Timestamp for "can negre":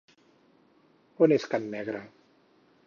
1.53-2.05